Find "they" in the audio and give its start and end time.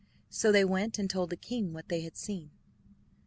0.51-0.65, 1.89-2.01